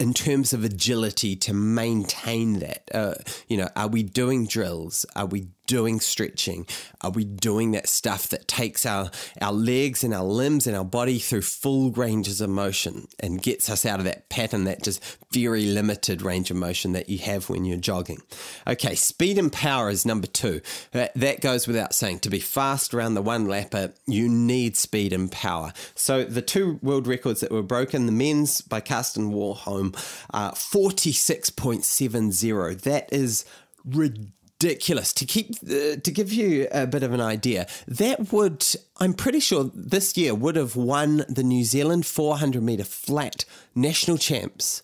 in 0.00 0.12
terms 0.12 0.52
of 0.52 0.64
agility 0.64 1.36
to 1.36 1.52
maintain 1.52 2.60
that? 2.60 2.88
Uh, 2.92 3.14
you 3.48 3.56
know, 3.56 3.68
are 3.76 3.88
we 3.88 4.02
doing 4.02 4.46
drills? 4.46 5.04
Are 5.16 5.26
we 5.26 5.48
doing 5.66 6.00
stretching? 6.00 6.66
Are 7.00 7.10
we 7.10 7.24
doing 7.24 7.72
that 7.72 7.88
stuff 7.88 8.28
that 8.28 8.46
takes 8.48 8.86
our, 8.86 9.10
our 9.40 9.52
legs 9.52 10.04
and 10.04 10.14
our 10.14 10.24
limbs 10.24 10.66
and 10.66 10.76
our 10.76 10.84
body 10.84 11.18
through 11.18 11.42
full 11.42 11.92
ranges 11.92 12.40
of 12.40 12.50
motion 12.50 13.06
and 13.20 13.42
gets 13.42 13.70
us 13.70 13.86
out 13.86 13.98
of 13.98 14.04
that 14.04 14.28
pattern, 14.28 14.64
that 14.64 14.82
just 14.82 15.02
very 15.32 15.66
limited 15.66 16.22
range 16.22 16.50
of 16.50 16.56
motion 16.56 16.92
that 16.92 17.08
you 17.08 17.18
have 17.18 17.48
when 17.48 17.64
you're 17.64 17.78
jogging? 17.78 18.22
Okay, 18.66 18.94
speed 18.94 19.38
and 19.38 19.52
power 19.52 19.90
is 19.90 20.06
number 20.06 20.26
two. 20.26 20.60
That, 20.92 21.14
that 21.14 21.40
goes 21.40 21.66
without 21.66 21.94
saying. 21.94 22.20
To 22.20 22.30
be 22.30 22.40
fast 22.40 22.94
around 22.94 23.14
the 23.14 23.22
one 23.22 23.46
lapper, 23.46 23.92
you 24.06 24.28
need 24.28 24.76
speed 24.76 25.12
and 25.12 25.30
power. 25.30 25.72
So 25.94 26.24
the 26.24 26.42
two 26.42 26.78
world 26.82 27.06
records 27.06 27.40
that 27.40 27.50
were 27.50 27.62
broken, 27.62 28.06
the 28.06 28.12
men's 28.12 28.60
by 28.60 28.80
Karsten 28.80 29.32
Warholm, 29.32 29.94
uh, 30.32 30.52
46.70. 30.52 32.80
That 32.82 33.12
is 33.12 33.44
ridiculous 33.84 34.30
ridiculous. 34.64 35.12
To 35.14 35.24
keep 35.24 35.50
uh, 35.64 35.96
to 36.02 36.10
give 36.10 36.32
you 36.32 36.68
a 36.72 36.86
bit 36.86 37.02
of 37.02 37.12
an 37.12 37.20
idea 37.20 37.66
that 37.86 38.32
would 38.32 38.64
i'm 38.98 39.14
pretty 39.14 39.40
sure 39.40 39.70
this 39.74 40.16
year 40.16 40.34
would 40.34 40.56
have 40.56 40.76
won 40.76 41.24
the 41.28 41.42
new 41.42 41.64
zealand 41.64 42.06
400 42.06 42.62
meter 42.62 42.84
flat 42.84 43.44
national 43.74 44.18
champs 44.18 44.82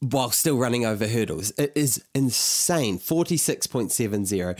while 0.00 0.30
still 0.30 0.56
running 0.56 0.84
over 0.84 1.06
hurdles. 1.06 1.52
It 1.56 1.72
is 1.76 2.02
insane. 2.12 2.98
46.70 2.98 4.58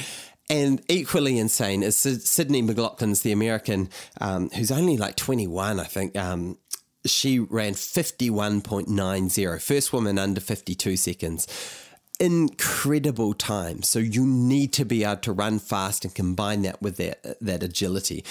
and 0.49 0.81
equally 0.89 1.37
insane 1.37 1.83
is 1.83 1.97
Sydney 1.97 2.63
McLaughlin's 2.63 3.23
the 3.23 3.33
American, 3.33 3.89
um, 4.21 4.51
who's 4.51 4.71
only 4.71 4.97
like 4.97 5.17
21, 5.17 5.81
I 5.81 5.85
think. 5.85 6.17
Um, 6.17 6.59
she 7.05 7.41
ran 7.41 7.73
51.90, 7.73 9.61
first 9.61 9.93
woman 9.93 10.17
under 10.17 10.41
52 10.41 10.97
seconds 10.97 11.49
incredible 12.23 13.35
time. 13.35 13.83
So 13.83 13.99
you 13.99 14.25
need 14.25 14.73
to 14.75 14.85
be 14.85 15.03
able 15.03 15.17
to 15.17 15.33
run 15.33 15.59
fast 15.59 16.05
and 16.05 16.15
combine 16.15 16.63
that 16.63 16.81
with 16.81 16.97
that 16.97 17.37
that 17.41 17.63
agility. 17.63 18.25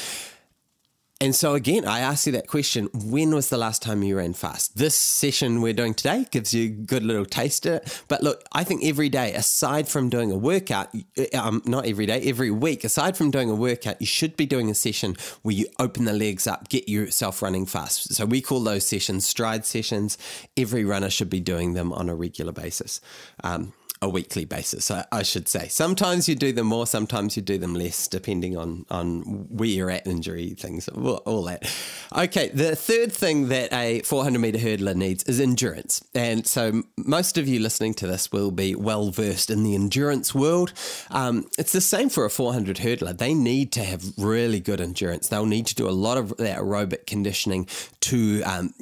And 1.19 1.35
so 1.35 1.53
again, 1.53 1.85
I 1.85 1.99
ask 1.99 2.25
you 2.25 2.31
that 2.31 2.47
question: 2.47 2.89
When 2.95 3.35
was 3.35 3.49
the 3.49 3.57
last 3.57 3.83
time 3.83 4.01
you 4.01 4.17
ran 4.17 4.33
fast? 4.33 4.77
This 4.77 4.95
session 4.95 5.61
we're 5.61 5.73
doing 5.73 5.93
today 5.93 6.25
gives 6.31 6.51
you 6.51 6.65
a 6.65 6.69
good 6.69 7.03
little 7.03 7.25
taste 7.25 7.67
of 7.67 7.73
it. 7.73 8.03
But 8.07 8.23
look, 8.23 8.43
I 8.53 8.63
think 8.63 8.83
every 8.83 9.09
day, 9.09 9.33
aside 9.33 9.87
from 9.87 10.09
doing 10.09 10.31
a 10.31 10.37
workout, 10.37 10.87
um, 11.35 11.61
not 11.65 11.85
every 11.85 12.07
day, 12.07 12.21
every 12.21 12.49
week, 12.49 12.83
aside 12.83 13.17
from 13.17 13.29
doing 13.29 13.51
a 13.51 13.55
workout, 13.55 13.99
you 13.99 14.07
should 14.07 14.35
be 14.35 14.47
doing 14.47 14.71
a 14.71 14.73
session 14.73 15.15
where 15.43 15.53
you 15.53 15.67
open 15.79 16.05
the 16.05 16.13
legs 16.13 16.47
up, 16.47 16.69
get 16.69 16.89
yourself 16.89 17.43
running 17.43 17.67
fast. 17.67 18.15
So 18.15 18.25
we 18.25 18.41
call 18.41 18.61
those 18.61 18.87
sessions 18.87 19.27
stride 19.27 19.63
sessions. 19.63 20.17
Every 20.57 20.83
runner 20.83 21.11
should 21.11 21.29
be 21.29 21.41
doing 21.41 21.73
them 21.73 21.93
on 21.93 22.09
a 22.09 22.15
regular 22.15 22.51
basis. 22.51 22.99
Um, 23.43 23.73
a 24.01 24.09
weekly 24.09 24.45
basis, 24.45 24.89
I, 24.89 25.05
I, 25.11 25.21
should 25.21 25.47
say. 25.47 25.67
Sometimes 25.67 26.27
you 26.27 26.33
do 26.33 26.51
them 26.51 26.67
more, 26.67 26.87
sometimes 26.87 27.35
you 27.35 27.43
do 27.43 27.59
them 27.59 27.75
less, 27.75 28.07
depending 28.07 28.57
on 28.57 28.85
on 28.89 29.21
where 29.49 29.69
you're 29.69 29.91
at, 29.91 30.07
injury 30.07 30.55
things, 30.57 30.87
all, 30.87 31.43
that. 31.43 31.71
Okay, 32.17 32.49
the 32.49 32.75
third 32.75 33.11
thing 33.11 33.49
that 33.49 33.71
a 33.71 34.01
400 34.01 34.39
meter 34.39 34.57
hurdler 34.57 34.95
needs 34.95 35.23
is 35.25 35.39
endurance, 35.39 36.03
and 36.15 36.47
so 36.47 36.81
most 36.97 37.37
of 37.37 37.47
you 37.47 37.59
listening 37.59 37.93
to 37.95 38.07
this 38.07 38.31
will 38.31 38.49
be 38.49 38.73
well 38.73 39.11
versed 39.11 39.51
in 39.51 39.63
the 39.63 39.75
endurance 39.75 40.33
world. 40.33 40.73
Um, 41.11 41.45
it's 41.59 41.71
the 41.71 41.81
same 41.81 42.09
for 42.09 42.25
a 42.25 42.29
400 42.29 42.77
hurdler; 42.77 43.15
they 43.15 43.35
need 43.35 43.71
to 43.73 43.83
have 43.83 44.03
really 44.17 44.59
good 44.59 44.81
endurance. 44.81 45.27
They'll 45.27 45.45
need 45.45 45.67
to 45.67 45.75
do 45.75 45.87
a 45.87 45.91
lot 45.91 46.17
of 46.17 46.35
that 46.37 46.57
aerobic 46.57 47.05
conditioning 47.05 47.67
to 48.01 48.41
um, 48.43 48.73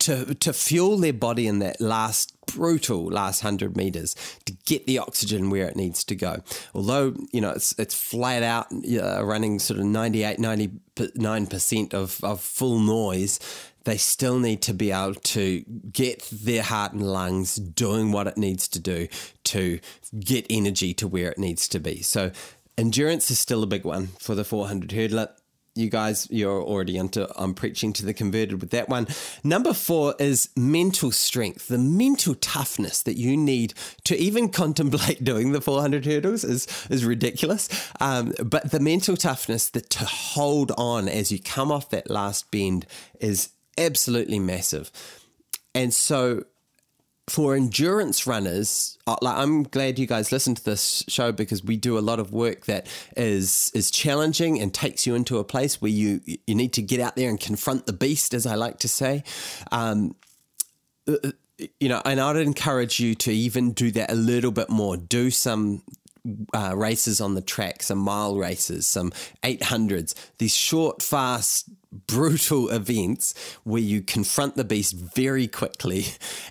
to 0.00 0.34
to 0.34 0.52
fuel 0.52 0.96
their 0.96 1.12
body 1.12 1.46
in 1.46 1.60
that 1.60 1.80
last 1.80 2.33
brutal 2.46 3.06
last 3.06 3.42
100 3.42 3.76
meters 3.76 4.14
to 4.44 4.52
get 4.64 4.86
the 4.86 4.98
oxygen 4.98 5.50
where 5.50 5.66
it 5.66 5.76
needs 5.76 6.04
to 6.04 6.14
go. 6.14 6.42
Although, 6.74 7.14
you 7.32 7.40
know, 7.40 7.50
it's, 7.50 7.78
it's 7.78 7.94
flat 7.94 8.42
out 8.42 8.66
uh, 8.72 9.24
running 9.24 9.58
sort 9.58 9.80
of 9.80 9.86
98, 9.86 10.38
99% 10.38 11.94
of, 11.94 12.22
of 12.22 12.40
full 12.40 12.78
noise, 12.78 13.38
they 13.84 13.96
still 13.96 14.38
need 14.38 14.62
to 14.62 14.72
be 14.72 14.90
able 14.90 15.14
to 15.14 15.60
get 15.92 16.28
their 16.32 16.62
heart 16.62 16.92
and 16.92 17.02
lungs 17.02 17.56
doing 17.56 18.12
what 18.12 18.26
it 18.26 18.36
needs 18.36 18.66
to 18.68 18.78
do 18.78 19.08
to 19.44 19.78
get 20.18 20.46
energy 20.48 20.94
to 20.94 21.06
where 21.06 21.30
it 21.30 21.38
needs 21.38 21.68
to 21.68 21.78
be. 21.78 22.02
So, 22.02 22.30
endurance 22.76 23.30
is 23.30 23.38
still 23.38 23.62
a 23.62 23.66
big 23.66 23.84
one 23.84 24.08
for 24.18 24.34
the 24.34 24.44
400 24.44 24.90
hurdler 24.90 25.28
you 25.74 25.90
guys, 25.90 26.28
you're 26.30 26.62
already 26.62 26.96
into 26.96 27.28
I'm 27.40 27.54
preaching 27.54 27.92
to 27.94 28.06
the 28.06 28.14
converted 28.14 28.60
with 28.60 28.70
that 28.70 28.88
one. 28.88 29.08
Number 29.42 29.72
four 29.72 30.14
is 30.18 30.48
mental 30.56 31.10
strength. 31.10 31.68
The 31.68 31.78
mental 31.78 32.36
toughness 32.36 33.02
that 33.02 33.16
you 33.16 33.36
need 33.36 33.74
to 34.04 34.16
even 34.16 34.50
contemplate 34.50 35.24
doing 35.24 35.52
the 35.52 35.60
400 35.60 36.06
hurdles 36.06 36.44
is, 36.44 36.66
is 36.90 37.04
ridiculous. 37.04 37.68
Um, 38.00 38.32
but 38.44 38.70
the 38.70 38.80
mental 38.80 39.16
toughness 39.16 39.68
that 39.70 39.90
to 39.90 40.04
hold 40.04 40.70
on 40.78 41.08
as 41.08 41.32
you 41.32 41.40
come 41.40 41.72
off 41.72 41.90
that 41.90 42.08
last 42.08 42.50
bend 42.52 42.86
is 43.18 43.50
absolutely 43.76 44.38
massive. 44.38 44.92
And 45.74 45.92
so 45.92 46.44
for 47.28 47.54
endurance 47.54 48.26
runners, 48.26 48.98
uh, 49.06 49.16
like 49.22 49.36
I'm 49.36 49.62
glad 49.62 49.98
you 49.98 50.06
guys 50.06 50.30
listen 50.30 50.54
to 50.54 50.64
this 50.64 51.04
show 51.08 51.32
because 51.32 51.64
we 51.64 51.76
do 51.76 51.98
a 51.98 52.00
lot 52.00 52.20
of 52.20 52.32
work 52.32 52.66
that 52.66 52.86
is 53.16 53.70
is 53.74 53.90
challenging 53.90 54.60
and 54.60 54.72
takes 54.72 55.06
you 55.06 55.14
into 55.14 55.38
a 55.38 55.44
place 55.44 55.80
where 55.80 55.90
you 55.90 56.20
you 56.26 56.54
need 56.54 56.72
to 56.74 56.82
get 56.82 57.00
out 57.00 57.16
there 57.16 57.30
and 57.30 57.40
confront 57.40 57.86
the 57.86 57.92
beast, 57.92 58.34
as 58.34 58.46
I 58.46 58.56
like 58.56 58.78
to 58.80 58.88
say. 58.88 59.24
Um, 59.72 60.16
uh, 61.08 61.30
you 61.80 61.88
know, 61.88 62.02
and 62.04 62.20
I'd 62.20 62.36
encourage 62.36 63.00
you 63.00 63.14
to 63.16 63.32
even 63.32 63.72
do 63.72 63.90
that 63.92 64.10
a 64.10 64.14
little 64.14 64.50
bit 64.50 64.68
more. 64.68 64.96
Do 64.96 65.30
some 65.30 65.82
uh, 66.54 66.74
races 66.76 67.20
on 67.20 67.34
the 67.34 67.40
track, 67.40 67.82
some 67.82 67.98
mile 67.98 68.36
races, 68.36 68.86
some 68.86 69.12
800s, 69.42 70.14
these 70.38 70.54
short, 70.54 71.02
fast, 71.02 71.68
brutal 72.06 72.68
events 72.70 73.34
where 73.64 73.82
you 73.82 74.02
confront 74.02 74.56
the 74.56 74.64
beast 74.64 74.94
very 74.94 75.46
quickly. 75.46 76.06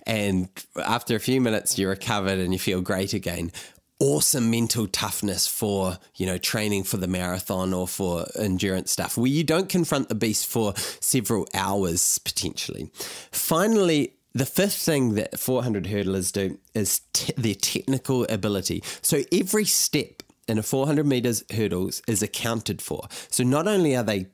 And 0.06 0.50
after 0.84 1.16
a 1.16 1.20
few 1.20 1.42
minutes, 1.42 1.78
you're 1.78 1.90
recovered 1.90 2.40
and 2.40 2.54
you 2.54 2.60
feel 2.60 2.82
great 2.82 3.14
again 3.14 3.52
awesome 4.00 4.52
mental 4.52 4.86
toughness 4.86 5.48
for, 5.48 5.98
you 6.16 6.26
know, 6.26 6.38
training 6.38 6.84
for 6.84 6.98
the 6.98 7.08
marathon 7.08 7.74
or 7.74 7.88
for 7.88 8.26
endurance 8.38 8.92
stuff, 8.92 9.18
where 9.18 9.28
you 9.28 9.46
don't 9.46 9.70
confront 9.70 10.10
the 10.10 10.16
beast 10.16 10.46
for 10.46 10.74
several 11.00 11.48
hours 11.54 12.20
potentially. 12.20 12.92
Finally, 13.32 14.14
the 14.34 14.46
fifth 14.46 14.76
thing 14.76 15.14
that 15.14 15.40
400 15.40 15.86
hurdlers 15.86 16.34
do 16.34 16.60
is 16.74 17.02
their 17.38 17.56
technical 17.56 18.26
ability. 18.30 18.84
So 19.02 19.22
every 19.32 19.66
step 19.66 20.24
in 20.48 20.58
a 20.58 20.64
400 20.64 21.06
meters 21.06 21.44
hurdles 21.52 22.02
is 22.08 22.22
accounted 22.22 22.82
for. 22.82 23.08
So 23.30 23.44
not 23.44 23.68
only 23.68 23.96
are 23.96 24.04
they 24.04 24.28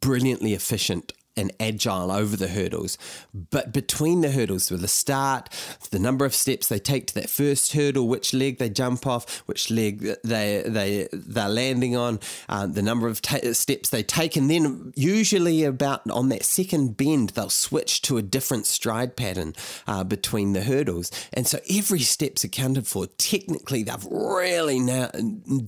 brilliantly 0.00 0.54
efficient 0.54 1.12
and 1.36 1.52
agile 1.58 2.10
over 2.10 2.36
the 2.36 2.48
hurdles. 2.48 2.96
But 3.32 3.72
between 3.72 4.20
the 4.20 4.30
hurdles, 4.30 4.70
with 4.70 4.80
the 4.80 4.88
start, 4.88 5.48
the 5.90 5.98
number 5.98 6.24
of 6.24 6.34
steps 6.34 6.68
they 6.68 6.78
take 6.78 7.06
to 7.08 7.14
that 7.14 7.30
first 7.30 7.72
hurdle, 7.72 8.06
which 8.08 8.32
leg 8.32 8.58
they 8.58 8.70
jump 8.70 9.06
off, 9.06 9.40
which 9.46 9.70
leg 9.70 10.14
they 10.22 10.62
they 10.66 11.08
they're 11.12 11.48
landing 11.48 11.96
on, 11.96 12.20
um, 12.48 12.72
the 12.72 12.82
number 12.82 13.08
of 13.08 13.20
ta- 13.20 13.52
steps 13.52 13.90
they 13.90 14.02
take, 14.02 14.36
and 14.36 14.50
then 14.50 14.92
usually 14.94 15.64
about 15.64 16.08
on 16.10 16.28
that 16.28 16.44
second 16.44 16.96
bend 16.96 17.30
they'll 17.30 17.50
switch 17.50 18.02
to 18.02 18.16
a 18.16 18.22
different 18.22 18.66
stride 18.66 19.16
pattern 19.16 19.54
uh, 19.86 20.04
between 20.04 20.52
the 20.52 20.62
hurdles, 20.62 21.10
and 21.32 21.46
so 21.46 21.58
every 21.70 22.00
step's 22.00 22.44
accounted 22.44 22.86
for. 22.86 23.06
Technically, 23.18 23.82
they've 23.82 24.06
really 24.10 24.78
now 24.78 25.10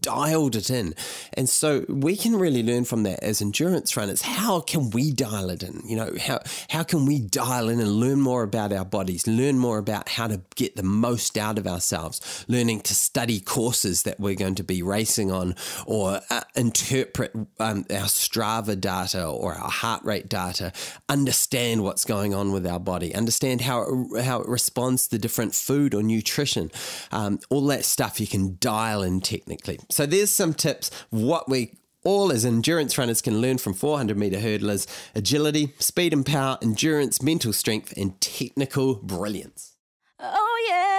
dialed 0.00 0.56
it 0.56 0.70
in, 0.70 0.94
and 1.34 1.48
so 1.48 1.84
we 1.88 2.16
can 2.16 2.36
really 2.36 2.62
learn 2.62 2.84
from 2.84 3.02
that 3.02 3.22
as 3.22 3.42
endurance 3.42 3.96
runners. 3.96 4.22
How 4.22 4.60
can 4.60 4.90
we 4.90 5.12
dial 5.12 5.50
it? 5.50 5.55
In? 5.62 5.82
You 5.86 5.96
know, 5.96 6.10
how 6.20 6.40
how 6.68 6.82
can 6.82 7.06
we 7.06 7.20
dial 7.20 7.68
in 7.68 7.80
and 7.80 7.90
learn 7.90 8.20
more 8.20 8.42
about 8.42 8.72
our 8.72 8.84
bodies, 8.84 9.26
learn 9.26 9.58
more 9.58 9.78
about 9.78 10.08
how 10.08 10.26
to 10.26 10.40
get 10.54 10.76
the 10.76 10.82
most 10.82 11.36
out 11.36 11.58
of 11.58 11.66
ourselves, 11.66 12.44
learning 12.48 12.80
to 12.82 12.94
study 12.94 13.40
courses 13.40 14.02
that 14.02 14.20
we're 14.20 14.34
going 14.34 14.54
to 14.56 14.64
be 14.64 14.82
racing 14.82 15.30
on, 15.30 15.54
or 15.86 16.20
uh, 16.30 16.42
interpret 16.54 17.34
um, 17.58 17.84
our 17.90 18.06
Strava 18.06 18.80
data 18.80 19.26
or 19.26 19.54
our 19.54 19.70
heart 19.70 20.04
rate 20.04 20.28
data, 20.28 20.72
understand 21.08 21.82
what's 21.82 22.04
going 22.04 22.34
on 22.34 22.52
with 22.52 22.66
our 22.66 22.80
body, 22.80 23.14
understand 23.14 23.60
how 23.62 23.82
it, 23.82 24.24
how 24.24 24.40
it 24.40 24.48
responds 24.48 25.08
to 25.08 25.18
different 25.18 25.54
food 25.54 25.94
or 25.94 26.02
nutrition, 26.02 26.70
um, 27.12 27.38
all 27.50 27.66
that 27.66 27.84
stuff 27.84 28.20
you 28.20 28.26
can 28.26 28.56
dial 28.60 29.02
in 29.02 29.20
technically. 29.20 29.78
So 29.90 30.06
there's 30.06 30.30
some 30.30 30.54
tips 30.54 30.90
what 31.10 31.48
we 31.48 31.72
all 32.06 32.30
as 32.30 32.46
endurance 32.46 32.96
runners 32.96 33.20
can 33.20 33.40
learn 33.40 33.58
from 33.58 33.74
400 33.74 34.16
meter 34.16 34.38
hurdlers 34.38 34.86
agility, 35.14 35.74
speed 35.78 36.12
and 36.12 36.24
power, 36.24 36.56
endurance, 36.62 37.20
mental 37.20 37.52
strength, 37.52 37.92
and 37.96 38.20
technical 38.20 38.94
brilliance. 38.94 39.76
Oh 40.20 40.66
yeah, 40.68 40.95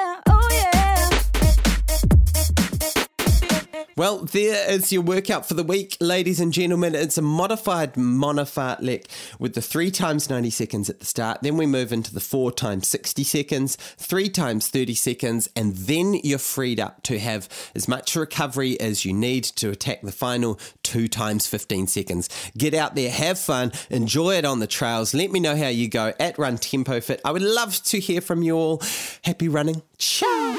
Well, 3.97 4.25
there 4.25 4.69
is 4.69 4.93
your 4.93 5.01
workout 5.01 5.47
for 5.47 5.55
the 5.55 5.63
week, 5.63 5.97
ladies 5.99 6.39
and 6.39 6.53
gentlemen. 6.53 6.93
It's 6.93 7.17
a 7.17 7.21
modified 7.23 7.97
Mona 7.97 8.43
fartlek 8.43 9.07
with 9.39 9.55
the 9.55 9.61
three 9.61 9.89
times 9.89 10.29
90 10.29 10.51
seconds 10.51 10.87
at 10.87 10.99
the 10.99 11.05
start. 11.07 11.41
Then 11.41 11.57
we 11.57 11.65
move 11.65 11.91
into 11.91 12.13
the 12.13 12.19
four 12.19 12.51
times 12.51 12.87
60 12.87 13.23
seconds, 13.23 13.75
three 13.75 14.29
times 14.29 14.67
30 14.67 14.93
seconds, 14.93 15.49
and 15.55 15.75
then 15.75 16.13
you're 16.13 16.37
freed 16.37 16.79
up 16.79 17.01
to 17.03 17.17
have 17.17 17.49
as 17.73 17.87
much 17.87 18.15
recovery 18.15 18.79
as 18.79 19.03
you 19.03 19.13
need 19.13 19.45
to 19.45 19.71
attack 19.71 20.03
the 20.03 20.11
final 20.11 20.59
two 20.83 21.07
times 21.07 21.47
15 21.47 21.87
seconds. 21.87 22.29
Get 22.55 22.75
out 22.75 22.93
there, 22.93 23.09
have 23.09 23.39
fun, 23.39 23.71
enjoy 23.89 24.35
it 24.35 24.45
on 24.45 24.59
the 24.59 24.67
trails. 24.67 25.15
Let 25.15 25.31
me 25.31 25.39
know 25.39 25.55
how 25.55 25.69
you 25.69 25.89
go 25.89 26.13
at 26.19 26.37
Run 26.37 26.59
Tempo 26.59 27.01
Fit. 27.01 27.19
I 27.25 27.31
would 27.31 27.41
love 27.41 27.81
to 27.85 27.99
hear 27.99 28.21
from 28.21 28.43
you 28.43 28.57
all. 28.57 28.79
Happy 29.23 29.47
running. 29.47 29.81
Ciao. 29.97 30.56